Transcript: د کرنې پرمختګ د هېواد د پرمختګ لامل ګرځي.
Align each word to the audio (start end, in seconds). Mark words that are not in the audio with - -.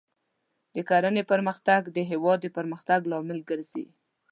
د 0.75 0.77
کرنې 0.89 1.23
پرمختګ 1.31 1.81
د 1.95 1.97
هېواد 2.09 2.37
د 2.41 2.47
پرمختګ 2.57 2.99
لامل 3.11 3.39
ګرځي. 3.49 3.85